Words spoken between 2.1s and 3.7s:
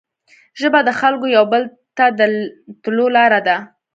د تلو لاره ده